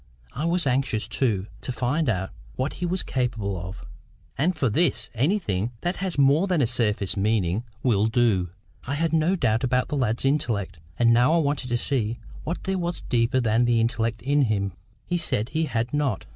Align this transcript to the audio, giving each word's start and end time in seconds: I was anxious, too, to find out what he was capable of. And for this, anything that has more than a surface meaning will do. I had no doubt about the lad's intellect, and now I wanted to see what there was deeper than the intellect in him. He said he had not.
I 0.33 0.45
was 0.45 0.65
anxious, 0.65 1.07
too, 1.07 1.45
to 1.61 1.71
find 1.71 2.09
out 2.09 2.31
what 2.55 2.73
he 2.81 2.87
was 2.87 3.03
capable 3.03 3.55
of. 3.55 3.85
And 4.35 4.55
for 4.55 4.67
this, 4.67 5.11
anything 5.13 5.73
that 5.81 5.97
has 5.97 6.17
more 6.17 6.47
than 6.47 6.59
a 6.59 6.65
surface 6.65 7.15
meaning 7.15 7.63
will 7.83 8.07
do. 8.07 8.49
I 8.87 8.95
had 8.95 9.13
no 9.13 9.35
doubt 9.35 9.63
about 9.63 9.89
the 9.89 9.95
lad's 9.97 10.25
intellect, 10.25 10.79
and 10.97 11.13
now 11.13 11.33
I 11.33 11.37
wanted 11.37 11.67
to 11.69 11.77
see 11.77 12.17
what 12.43 12.63
there 12.63 12.79
was 12.79 13.01
deeper 13.01 13.39
than 13.39 13.65
the 13.65 13.79
intellect 13.79 14.23
in 14.23 14.45
him. 14.45 14.73
He 15.05 15.19
said 15.19 15.49
he 15.49 15.65
had 15.65 15.93
not. 15.93 16.25